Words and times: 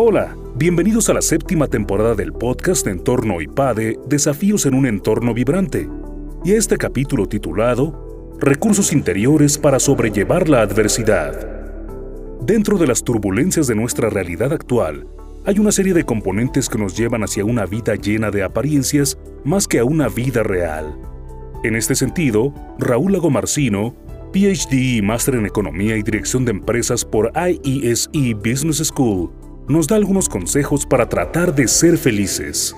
Hola, 0.00 0.36
bienvenidos 0.54 1.08
a 1.08 1.12
la 1.12 1.20
séptima 1.20 1.66
temporada 1.66 2.14
del 2.14 2.32
podcast 2.32 2.86
Entorno 2.86 3.40
IPADE, 3.40 3.98
Desafíos 4.06 4.64
en 4.64 4.74
un 4.74 4.86
entorno 4.86 5.34
vibrante, 5.34 5.88
y 6.44 6.52
a 6.52 6.56
este 6.56 6.76
capítulo 6.76 7.26
titulado 7.26 8.36
Recursos 8.38 8.92
interiores 8.92 9.58
para 9.58 9.80
sobrellevar 9.80 10.48
la 10.48 10.60
adversidad. 10.60 11.34
Dentro 12.42 12.78
de 12.78 12.86
las 12.86 13.02
turbulencias 13.02 13.66
de 13.66 13.74
nuestra 13.74 14.08
realidad 14.08 14.52
actual, 14.52 15.08
hay 15.44 15.58
una 15.58 15.72
serie 15.72 15.94
de 15.94 16.04
componentes 16.04 16.68
que 16.68 16.78
nos 16.78 16.96
llevan 16.96 17.24
hacia 17.24 17.44
una 17.44 17.66
vida 17.66 17.96
llena 17.96 18.30
de 18.30 18.44
apariencias 18.44 19.18
más 19.44 19.66
que 19.66 19.80
a 19.80 19.84
una 19.84 20.08
vida 20.08 20.44
real. 20.44 20.96
En 21.64 21.74
este 21.74 21.96
sentido, 21.96 22.54
Raúl 22.78 23.16
Agomarcino, 23.16 23.96
PhD 24.32 24.98
y 24.98 25.02
máster 25.02 25.34
en 25.34 25.46
Economía 25.46 25.96
y 25.96 26.04
Dirección 26.04 26.44
de 26.44 26.52
Empresas 26.52 27.04
por 27.04 27.32
IESE 27.34 28.08
e 28.12 28.34
Business 28.34 28.76
School, 28.76 29.32
nos 29.68 29.86
da 29.86 29.96
algunos 29.96 30.28
consejos 30.28 30.86
para 30.86 31.08
tratar 31.08 31.54
de 31.54 31.68
ser 31.68 31.98
felices. 31.98 32.74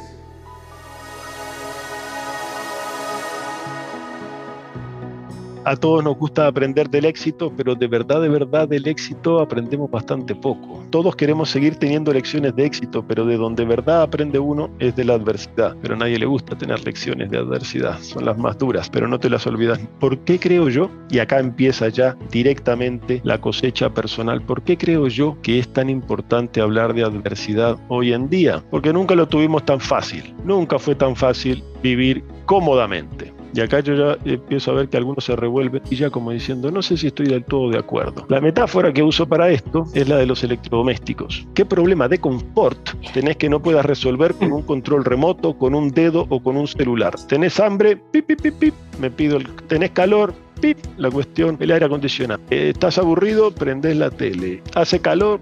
A 5.71 5.77
todos 5.77 6.03
nos 6.03 6.17
gusta 6.17 6.49
aprender 6.49 6.91
del 6.91 7.05
éxito, 7.05 7.53
pero 7.57 7.77
de 7.77 7.87
verdad, 7.87 8.21
de 8.21 8.29
verdad, 8.29 8.67
del 8.67 8.89
éxito 8.89 9.39
aprendemos 9.39 9.89
bastante 9.89 10.35
poco. 10.35 10.83
Todos 10.91 11.15
queremos 11.15 11.49
seguir 11.49 11.77
teniendo 11.77 12.13
lecciones 12.13 12.57
de 12.57 12.65
éxito, 12.65 13.05
pero 13.07 13.25
de 13.25 13.37
donde 13.37 13.65
verdad 13.65 14.03
aprende 14.03 14.41
uno 14.41 14.69
es 14.81 14.97
de 14.97 15.05
la 15.05 15.15
adversidad. 15.15 15.77
Pero 15.81 15.95
a 15.95 15.99
nadie 15.99 16.19
le 16.19 16.27
gusta 16.27 16.59
tener 16.59 16.85
lecciones 16.85 17.31
de 17.31 17.39
adversidad, 17.39 18.01
son 18.01 18.25
las 18.25 18.37
más 18.37 18.59
duras, 18.59 18.91
pero 18.91 19.07
no 19.07 19.21
te 19.21 19.31
las 19.31 19.47
olvidas. 19.47 19.79
¿Por 20.01 20.19
qué 20.19 20.41
creo 20.41 20.69
yo? 20.69 20.91
Y 21.09 21.21
acá 21.21 21.39
empieza 21.39 21.89
ya 21.89 22.17
directamente 22.33 23.21
la 23.23 23.41
cosecha 23.41 23.91
personal. 23.91 24.43
¿Por 24.43 24.63
qué 24.63 24.77
creo 24.77 25.07
yo 25.07 25.37
que 25.41 25.61
es 25.61 25.73
tan 25.73 25.89
importante 25.89 26.61
hablar 26.61 26.95
de 26.95 27.05
adversidad 27.05 27.79
hoy 27.87 28.13
en 28.13 28.29
día? 28.29 28.61
Porque 28.73 28.93
nunca 28.93 29.15
lo 29.15 29.29
tuvimos 29.29 29.65
tan 29.65 29.79
fácil. 29.79 30.35
Nunca 30.45 30.81
fue 30.81 30.97
tan 30.97 31.15
fácil 31.15 31.63
vivir 31.81 32.25
cómodamente. 32.45 33.40
Y 33.55 33.61
acá 33.61 33.81
yo 33.81 33.95
ya 33.95 34.19
empiezo 34.25 34.71
a 34.71 34.75
ver 34.75 34.89
que 34.89 34.97
algunos 34.97 35.25
se 35.25 35.37
revuelven 35.37 35.83
y 35.91 35.97
ya 35.97 36.11
como 36.11 36.31
diciendo, 36.31 36.71
no 36.71 36.83
sé 36.83 36.97
si 36.97 37.09
estoy 37.09 37.27
del 37.27 37.45
todo 37.45 37.71
de 37.71 37.79
acuerdo. 37.79 38.27
La 38.29 38.41
metáfora 38.41 38.93
que 38.93 39.03
uso 39.03 39.27
para 39.27 39.51
esto 39.51 39.85
es 39.95 40.09
la 40.09 40.17
de 40.17 40.27
los 40.27 40.43
electrodomésticos. 40.45 41.47
¿Qué 41.55 41.65
problema 41.65 42.09
de 42.09 42.19
confort 42.19 42.79
tenés 43.13 43.37
que 43.37 43.49
no 43.49 43.61
puedas 43.61 43.85
resolver 43.85 44.35
con 44.35 44.53
un 44.53 44.63
control 44.63 45.05
remoto, 45.05 45.57
con 45.57 45.75
un 45.75 45.91
dedo 45.91 46.27
o 46.29 46.43
con 46.43 46.57
un 46.57 46.67
celular? 46.67 47.15
¿Tenés 47.29 47.59
hambre? 47.61 47.97
Pip, 47.97 48.27
pip, 48.27 48.41
pip, 48.41 48.55
pip. 48.55 48.75
Me 49.01 49.11
pido 49.11 49.37
el... 49.37 49.47
¿Tenés 49.69 49.91
calor? 49.91 50.35
Pip, 50.61 50.79
la 50.99 51.11
cuestión, 51.11 51.57
el 51.61 51.71
aire 51.71 51.87
acondicionado. 51.87 52.41
Eh, 52.51 52.71
¿Estás 52.75 52.99
aburrido? 52.99 53.51
Prendés 53.51 53.97
la 53.97 54.11
tele. 54.11 54.63
¿Hace 54.75 55.01
calor? 55.01 55.41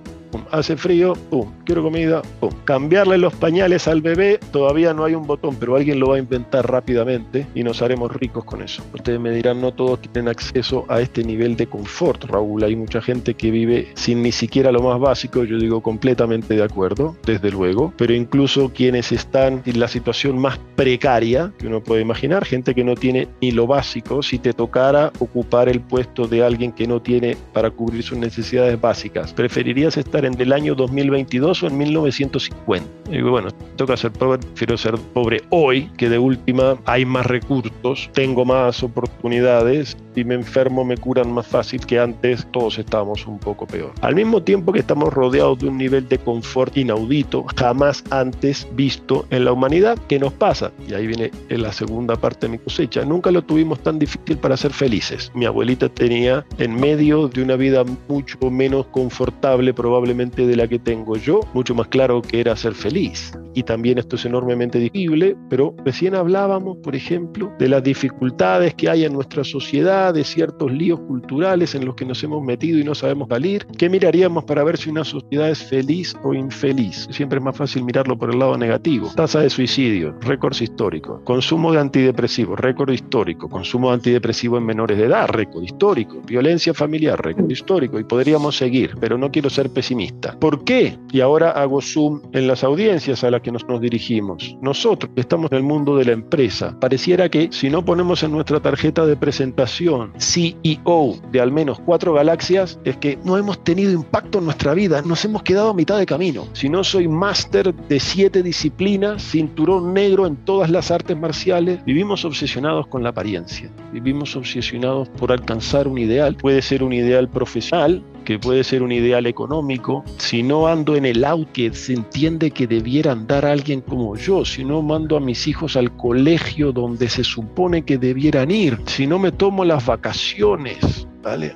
Hace 0.50 0.76
frío, 0.76 1.14
pum, 1.30 1.50
quiero 1.64 1.82
comida, 1.82 2.22
pum. 2.40 2.50
Cambiarle 2.64 3.18
los 3.18 3.34
pañales 3.34 3.88
al 3.88 4.02
bebé, 4.02 4.38
todavía 4.52 4.94
no 4.94 5.04
hay 5.04 5.14
un 5.14 5.26
botón, 5.26 5.56
pero 5.58 5.76
alguien 5.76 6.00
lo 6.00 6.10
va 6.10 6.16
a 6.16 6.18
inventar 6.18 6.70
rápidamente 6.70 7.46
y 7.54 7.62
nos 7.62 7.82
haremos 7.82 8.14
ricos 8.14 8.44
con 8.44 8.62
eso. 8.62 8.82
Ustedes 8.94 9.20
me 9.20 9.30
dirán, 9.30 9.60
no 9.60 9.72
todos 9.72 10.00
tienen 10.00 10.28
acceso 10.28 10.84
a 10.88 11.00
este 11.00 11.24
nivel 11.24 11.56
de 11.56 11.66
confort, 11.66 12.24
Raúl. 12.24 12.64
Hay 12.64 12.76
mucha 12.76 13.00
gente 13.00 13.34
que 13.34 13.50
vive 13.50 13.88
sin 13.94 14.22
ni 14.22 14.32
siquiera 14.32 14.72
lo 14.72 14.82
más 14.82 15.00
básico, 15.00 15.44
yo 15.44 15.58
digo 15.58 15.82
completamente 15.82 16.54
de 16.54 16.62
acuerdo, 16.62 17.16
desde 17.24 17.50
luego, 17.50 17.92
pero 17.96 18.14
incluso 18.14 18.72
quienes 18.72 19.12
están 19.12 19.62
en 19.64 19.80
la 19.80 19.88
situación 19.88 20.38
más 20.38 20.58
precaria 20.76 21.52
que 21.58 21.66
uno 21.66 21.82
puede 21.82 22.02
imaginar, 22.02 22.44
gente 22.44 22.74
que 22.74 22.84
no 22.84 22.94
tiene 22.94 23.28
ni 23.40 23.50
lo 23.50 23.66
básico, 23.66 24.22
si 24.22 24.38
te 24.38 24.52
tocara 24.52 25.12
ocupar 25.18 25.68
el 25.68 25.80
puesto 25.80 26.26
de 26.26 26.42
alguien 26.42 26.72
que 26.72 26.86
no 26.86 27.00
tiene 27.00 27.36
para 27.52 27.70
cubrir 27.70 28.02
sus 28.02 28.18
necesidades 28.18 28.80
básicas, 28.80 29.32
preferirías 29.32 29.96
estar 29.96 30.17
en 30.24 30.40
el 30.40 30.52
año 30.52 30.74
2022 30.74 31.62
o 31.62 31.66
en 31.66 31.78
1950. 31.78 32.88
Y 33.10 33.22
bueno, 33.22 33.48
toca 33.76 33.96
ser 33.96 34.12
pobre, 34.12 34.38
prefiero 34.38 34.76
ser 34.76 34.94
pobre 35.14 35.42
hoy, 35.50 35.90
que 35.96 36.08
de 36.08 36.18
última 36.18 36.76
hay 36.84 37.04
más 37.04 37.26
recursos, 37.26 38.10
tengo 38.12 38.44
más 38.44 38.82
oportunidades, 38.82 39.96
si 40.14 40.24
me 40.24 40.34
enfermo 40.34 40.84
me 40.84 40.96
curan 40.96 41.32
más 41.32 41.46
fácil 41.46 41.84
que 41.86 41.98
antes, 41.98 42.46
todos 42.50 42.78
estábamos 42.78 43.26
un 43.26 43.38
poco 43.38 43.66
peor. 43.66 43.92
Al 44.00 44.14
mismo 44.14 44.42
tiempo 44.42 44.72
que 44.72 44.80
estamos 44.80 45.12
rodeados 45.12 45.60
de 45.60 45.68
un 45.68 45.78
nivel 45.78 46.08
de 46.08 46.18
confort 46.18 46.76
inaudito, 46.76 47.46
jamás 47.56 48.04
antes 48.10 48.66
visto 48.72 49.26
en 49.30 49.44
la 49.44 49.52
humanidad, 49.52 49.98
¿qué 50.08 50.18
nos 50.18 50.32
pasa? 50.32 50.72
Y 50.88 50.94
ahí 50.94 51.06
viene 51.06 51.30
la 51.48 51.72
segunda 51.72 52.16
parte 52.16 52.46
de 52.46 52.52
mi 52.52 52.58
cosecha. 52.58 53.04
Nunca 53.04 53.30
lo 53.30 53.42
tuvimos 53.42 53.80
tan 53.80 53.98
difícil 53.98 54.38
para 54.38 54.56
ser 54.56 54.72
felices. 54.72 55.30
Mi 55.34 55.46
abuelita 55.46 55.88
tenía 55.88 56.44
en 56.58 56.74
medio 56.74 57.28
de 57.28 57.42
una 57.42 57.56
vida 57.56 57.84
mucho 58.08 58.38
menos 58.50 58.86
confortable, 58.86 59.72
probablemente 59.72 60.07
de 60.16 60.56
la 60.56 60.66
que 60.66 60.78
tengo 60.78 61.16
yo, 61.16 61.40
mucho 61.52 61.74
más 61.74 61.88
claro 61.88 62.22
que 62.22 62.40
era 62.40 62.56
ser 62.56 62.74
feliz. 62.74 63.32
Y 63.54 63.62
también 63.62 63.98
esto 63.98 64.16
es 64.16 64.24
enormemente 64.24 64.78
difícil, 64.78 65.36
pero 65.50 65.74
recién 65.84 66.14
hablábamos, 66.14 66.78
por 66.78 66.94
ejemplo, 66.94 67.52
de 67.58 67.68
las 67.68 67.82
dificultades 67.82 68.74
que 68.74 68.88
hay 68.88 69.04
en 69.04 69.12
nuestra 69.12 69.44
sociedad, 69.44 70.14
de 70.14 70.24
ciertos 70.24 70.72
líos 70.72 71.00
culturales 71.00 71.74
en 71.74 71.84
los 71.84 71.94
que 71.94 72.04
nos 72.04 72.22
hemos 72.22 72.42
metido 72.42 72.78
y 72.78 72.84
no 72.84 72.94
sabemos 72.94 73.28
salir. 73.28 73.66
¿Qué 73.76 73.90
miraríamos 73.90 74.44
para 74.44 74.64
ver 74.64 74.78
si 74.78 74.90
una 74.90 75.04
sociedad 75.04 75.50
es 75.50 75.62
feliz 75.62 76.16
o 76.22 76.34
infeliz? 76.34 77.06
Siempre 77.10 77.38
es 77.38 77.44
más 77.44 77.56
fácil 77.56 77.84
mirarlo 77.84 78.16
por 78.16 78.30
el 78.30 78.38
lado 78.38 78.56
negativo. 78.56 79.10
Tasa 79.14 79.40
de 79.40 79.50
suicidio, 79.50 80.14
récords 80.20 80.62
históricos. 80.62 81.20
Consumo 81.24 81.72
de 81.72 81.80
antidepresivos, 81.80 82.58
récord 82.58 82.90
histórico. 82.90 83.48
Consumo 83.48 83.88
de 83.88 83.94
antidepresivo 83.94 84.56
en 84.56 84.64
menores 84.64 84.98
de 84.98 85.04
edad, 85.04 85.28
récord 85.28 85.62
histórico. 85.62 86.22
Violencia 86.26 86.72
familiar, 86.72 87.22
récord 87.22 87.50
histórico. 87.50 87.98
Y 87.98 88.04
podríamos 88.04 88.56
seguir, 88.56 88.94
pero 89.00 89.18
no 89.18 89.30
quiero 89.30 89.50
ser 89.50 89.70
pesimista 89.70 89.97
¿Por 90.40 90.64
qué? 90.64 90.98
Y 91.12 91.20
ahora 91.20 91.50
hago 91.50 91.80
zoom 91.80 92.22
en 92.32 92.46
las 92.46 92.64
audiencias 92.64 93.24
a 93.24 93.30
las 93.30 93.40
que 93.40 93.52
nos, 93.52 93.66
nos 93.68 93.80
dirigimos. 93.80 94.56
Nosotros 94.62 95.10
estamos 95.16 95.50
en 95.52 95.58
el 95.58 95.64
mundo 95.64 95.96
de 95.96 96.04
la 96.04 96.12
empresa, 96.12 96.78
pareciera 96.78 97.28
que 97.28 97.48
si 97.50 97.70
no 97.70 97.84
ponemos 97.84 98.22
en 98.22 98.32
nuestra 98.32 98.60
tarjeta 98.60 99.06
de 99.06 99.16
presentación 99.16 100.12
CEO 100.18 101.16
de 101.32 101.40
al 101.40 101.52
menos 101.52 101.80
cuatro 101.80 102.14
galaxias, 102.14 102.78
es 102.84 102.96
que 102.96 103.18
no 103.24 103.36
hemos 103.36 103.62
tenido 103.64 103.92
impacto 103.92 104.38
en 104.38 104.44
nuestra 104.44 104.74
vida, 104.74 105.02
nos 105.02 105.24
hemos 105.24 105.42
quedado 105.42 105.70
a 105.70 105.74
mitad 105.74 105.98
de 105.98 106.06
camino. 106.06 106.46
Si 106.52 106.68
no 106.68 106.84
soy 106.84 107.08
máster 107.08 107.74
de 107.74 108.00
siete 108.00 108.42
disciplinas, 108.42 109.22
cinturón 109.22 109.94
negro 109.94 110.26
en 110.26 110.36
todas 110.36 110.70
las 110.70 110.90
artes 110.90 111.16
marciales, 111.16 111.84
vivimos 111.84 112.24
obsesionados 112.24 112.86
con 112.86 113.02
la 113.02 113.10
apariencia, 113.10 113.70
vivimos 113.92 114.36
obsesionados 114.36 115.08
por 115.08 115.32
alcanzar 115.32 115.88
un 115.88 115.98
ideal, 115.98 116.36
puede 116.36 116.62
ser 116.62 116.82
un 116.82 116.92
ideal 116.92 117.28
profesional, 117.28 118.02
que 118.28 118.38
puede 118.38 118.62
ser 118.62 118.82
un 118.82 118.92
ideal 118.92 119.24
económico, 119.24 120.04
si 120.18 120.42
no 120.42 120.66
ando 120.66 120.96
en 120.96 121.06
el 121.06 121.24
auto 121.24 121.50
que 121.54 121.72
se 121.72 121.94
entiende 121.94 122.50
que 122.50 122.66
debiera 122.66 123.12
andar 123.12 123.46
alguien 123.46 123.80
como 123.80 124.16
yo, 124.16 124.44
si 124.44 124.66
no 124.66 124.82
mando 124.82 125.16
a 125.16 125.20
mis 125.20 125.46
hijos 125.46 125.78
al 125.78 125.96
colegio 125.96 126.72
donde 126.72 127.08
se 127.08 127.24
supone 127.24 127.86
que 127.86 127.96
debieran 127.96 128.50
ir, 128.50 128.78
si 128.84 129.06
no 129.06 129.18
me 129.18 129.32
tomo 129.32 129.64
las 129.64 129.86
vacaciones, 129.86 131.07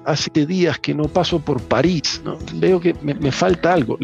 Hace 0.04 0.46
días 0.46 0.78
que 0.78 0.94
no 0.94 1.04
paso 1.04 1.38
por 1.38 1.62
París. 1.62 2.22
Veo 2.54 2.80
que 2.80 2.94
me, 3.02 3.32
falta 3.32 3.72
algo, 3.72 3.98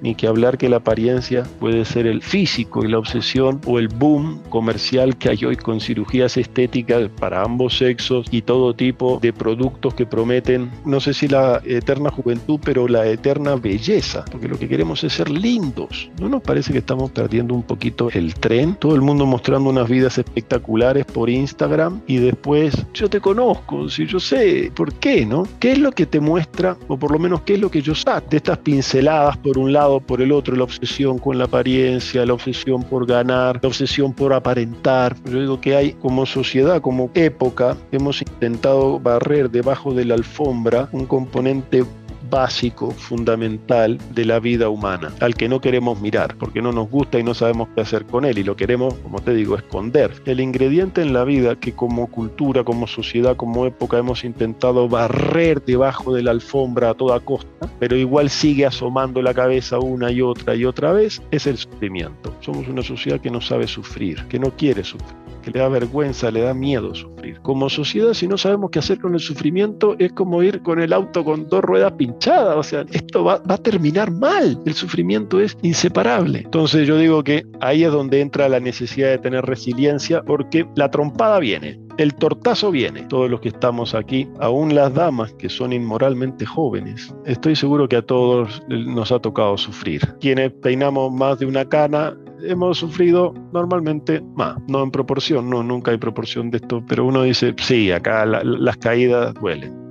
ni 0.00 0.14
que 0.14 0.26
hablar 0.26 0.58
que 0.58 0.68
la 0.68 0.76
apariencia 0.76 1.44
puede 1.60 1.84
ser 1.84 2.06
el 2.06 2.22
físico 2.22 2.84
y 2.84 2.88
la 2.88 2.98
obsesión 2.98 3.60
o 3.66 3.78
el 3.78 3.88
boom 3.88 4.42
comercial 4.48 5.16
que 5.16 5.28
hay 5.28 5.44
hoy 5.44 5.56
con 5.56 5.80
cirugías 5.80 6.36
estéticas 6.36 7.08
para 7.20 7.42
ambos 7.42 7.78
sexos 7.78 8.26
y 8.30 8.42
todo 8.42 8.74
tipo 8.74 9.18
de 9.20 9.32
productos 9.32 9.94
que 9.94 10.06
prometen, 10.06 10.70
no 10.84 11.00
sé 11.00 11.14
si 11.14 11.28
la 11.28 11.60
eterna 11.64 12.10
juventud, 12.10 12.58
pero 12.64 12.88
la 12.88 13.06
eterna 13.06 13.54
belleza, 13.56 14.24
porque 14.30 14.48
lo 14.48 14.58
que 14.58 14.68
queremos 14.68 15.04
es 15.04 15.12
ser 15.12 15.30
lindos. 15.30 16.10
¿No 16.20 16.28
nos 16.28 16.42
parece 16.42 16.72
que 16.72 16.78
estamos 16.78 17.10
perdiendo 17.10 17.54
un 17.54 17.62
poquito 17.62 18.10
el 18.10 18.34
tren? 18.34 18.74
Todo 18.76 18.94
el 18.94 19.02
mundo 19.02 19.26
mostrando 19.26 19.70
unas 19.70 19.88
vidas 19.88 20.18
espectaculares 20.18 21.04
por 21.04 21.30
Instagram 21.30 22.00
y 22.06 22.16
después, 22.16 22.74
yo 22.94 23.08
te 23.08 23.20
conozco, 23.20 23.88
si 23.88 24.06
yo 24.06 24.18
sé, 24.18 24.72
¿por 24.74 24.92
qué? 24.94 25.11
¿Qué 25.60 25.72
es 25.72 25.78
lo 25.78 25.92
que 25.92 26.06
te 26.06 26.20
muestra, 26.20 26.74
o 26.88 26.96
por 26.96 27.12
lo 27.12 27.18
menos 27.18 27.42
qué 27.42 27.52
es 27.54 27.60
lo 27.60 27.70
que 27.70 27.82
yo 27.82 27.94
saco 27.94 28.28
de 28.30 28.38
estas 28.38 28.56
pinceladas 28.56 29.36
por 29.36 29.58
un 29.58 29.70
lado, 29.70 30.00
por 30.00 30.22
el 30.22 30.32
otro, 30.32 30.56
la 30.56 30.64
obsesión 30.64 31.18
con 31.18 31.36
la 31.36 31.44
apariencia, 31.44 32.24
la 32.24 32.32
obsesión 32.32 32.82
por 32.82 33.04
ganar, 33.04 33.60
la 33.60 33.68
obsesión 33.68 34.14
por 34.14 34.32
aparentar? 34.32 35.14
Yo 35.26 35.38
digo 35.38 35.60
que 35.60 35.76
hay 35.76 35.92
como 35.92 36.24
sociedad, 36.24 36.80
como 36.80 37.10
época, 37.12 37.76
hemos 37.90 38.22
intentado 38.22 38.98
barrer 39.00 39.50
debajo 39.50 39.92
de 39.92 40.06
la 40.06 40.14
alfombra 40.14 40.88
un 40.92 41.04
componente 41.04 41.84
básico, 42.32 42.90
fundamental 42.90 43.98
de 44.14 44.24
la 44.24 44.40
vida 44.40 44.70
humana, 44.70 45.12
al 45.20 45.34
que 45.34 45.50
no 45.50 45.60
queremos 45.60 46.00
mirar, 46.00 46.34
porque 46.38 46.62
no 46.62 46.72
nos 46.72 46.88
gusta 46.88 47.18
y 47.18 47.22
no 47.22 47.34
sabemos 47.34 47.68
qué 47.74 47.82
hacer 47.82 48.06
con 48.06 48.24
él 48.24 48.38
y 48.38 48.42
lo 48.42 48.56
queremos, 48.56 48.94
como 48.94 49.20
te 49.20 49.34
digo, 49.34 49.54
esconder. 49.54 50.10
El 50.24 50.40
ingrediente 50.40 51.02
en 51.02 51.12
la 51.12 51.24
vida 51.24 51.56
que 51.56 51.72
como 51.72 52.06
cultura, 52.06 52.64
como 52.64 52.86
sociedad, 52.86 53.36
como 53.36 53.66
época 53.66 53.98
hemos 53.98 54.24
intentado 54.24 54.88
barrer 54.88 55.62
debajo 55.62 56.14
de 56.14 56.22
la 56.22 56.30
alfombra 56.30 56.90
a 56.90 56.94
toda 56.94 57.20
costa, 57.20 57.70
pero 57.78 57.96
igual 57.96 58.30
sigue 58.30 58.64
asomando 58.64 59.20
la 59.20 59.34
cabeza 59.34 59.78
una 59.78 60.10
y 60.10 60.22
otra 60.22 60.54
y 60.54 60.64
otra 60.64 60.92
vez, 60.92 61.20
es 61.30 61.46
el 61.46 61.58
sufrimiento. 61.58 62.34
Somos 62.40 62.66
una 62.66 62.82
sociedad 62.82 63.20
que 63.20 63.30
no 63.30 63.42
sabe 63.42 63.66
sufrir, 63.66 64.24
que 64.28 64.38
no 64.38 64.50
quiere 64.56 64.82
sufrir. 64.82 65.21
Que 65.42 65.50
le 65.50 65.60
da 65.60 65.68
vergüenza, 65.68 66.30
le 66.30 66.40
da 66.40 66.54
miedo 66.54 66.94
sufrir. 66.94 67.40
Como 67.42 67.68
sociedad, 67.68 68.14
si 68.14 68.26
no 68.26 68.38
sabemos 68.38 68.70
qué 68.70 68.78
hacer 68.78 69.00
con 69.00 69.14
el 69.14 69.20
sufrimiento, 69.20 69.96
es 69.98 70.12
como 70.12 70.42
ir 70.42 70.62
con 70.62 70.80
el 70.80 70.92
auto 70.92 71.24
con 71.24 71.48
dos 71.48 71.62
ruedas 71.62 71.92
pinchadas. 71.92 72.56
O 72.56 72.62
sea, 72.62 72.84
esto 72.92 73.24
va, 73.24 73.42
a 73.46 73.58
terminar 73.58 74.10
mal. 74.10 74.58
El 74.64 74.74
sufrimiento 74.74 75.40
es 75.40 75.56
inseparable. 75.62 76.40
Entonces 76.40 76.86
yo 76.86 76.96
digo 76.96 77.22
que 77.22 77.44
ahí 77.60 77.84
es 77.84 77.92
donde 77.92 78.20
entra 78.20 78.48
la 78.48 78.60
necesidad 78.60 79.10
de 79.10 79.18
tener 79.18 79.44
resiliencia 79.44 80.22
porque 80.22 80.66
la 80.76 80.90
trompada 80.90 81.38
viene. 81.38 81.80
El 81.98 82.14
tortazo 82.14 82.70
viene. 82.70 83.02
Todos 83.02 83.30
los 83.30 83.40
que 83.40 83.48
estamos 83.48 83.94
aquí, 83.94 84.28
aún 84.40 84.74
las 84.74 84.94
damas 84.94 85.32
que 85.34 85.48
son 85.48 85.72
inmoralmente 85.72 86.46
jóvenes, 86.46 87.14
estoy 87.26 87.54
seguro 87.54 87.88
que 87.88 87.96
a 87.96 88.02
todos 88.02 88.62
nos 88.68 89.12
ha 89.12 89.18
tocado 89.18 89.58
sufrir. 89.58 90.00
Quienes 90.20 90.52
peinamos 90.52 91.12
más 91.12 91.38
de 91.38 91.46
una 91.46 91.66
cana, 91.66 92.16
hemos 92.44 92.78
sufrido 92.78 93.34
normalmente 93.52 94.22
más, 94.34 94.56
no 94.68 94.82
en 94.82 94.90
proporción, 94.90 95.48
no, 95.50 95.62
nunca 95.62 95.90
hay 95.90 95.98
proporción 95.98 96.50
de 96.50 96.58
esto, 96.58 96.84
pero 96.86 97.06
uno 97.06 97.22
dice, 97.22 97.54
sí, 97.58 97.90
acá 97.90 98.24
las 98.26 98.76
caídas 98.78 99.34
duelen. 99.34 99.81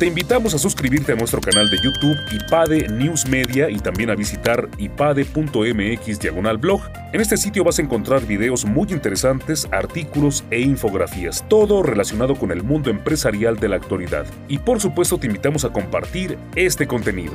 Te 0.00 0.06
invitamos 0.06 0.54
a 0.54 0.58
suscribirte 0.58 1.12
a 1.12 1.14
nuestro 1.14 1.42
canal 1.42 1.68
de 1.68 1.76
YouTube 1.76 2.16
IPADE 2.32 2.88
News 2.88 3.28
Media 3.28 3.68
y 3.68 3.78
también 3.80 4.08
a 4.08 4.14
visitar 4.14 4.66
ipade.mx 4.78 6.18
diagonal 6.18 6.56
blog. 6.56 6.80
En 7.12 7.20
este 7.20 7.36
sitio 7.36 7.64
vas 7.64 7.78
a 7.78 7.82
encontrar 7.82 8.24
videos 8.24 8.64
muy 8.64 8.90
interesantes, 8.92 9.68
artículos 9.70 10.42
e 10.50 10.60
infografías, 10.60 11.44
todo 11.50 11.82
relacionado 11.82 12.34
con 12.34 12.50
el 12.50 12.62
mundo 12.62 12.88
empresarial 12.88 13.60
de 13.60 13.68
la 13.68 13.76
actualidad. 13.76 14.24
Y 14.48 14.56
por 14.56 14.80
supuesto 14.80 15.18
te 15.18 15.26
invitamos 15.26 15.66
a 15.66 15.68
compartir 15.70 16.38
este 16.56 16.86
contenido. 16.86 17.34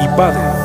IPADE 0.00 0.57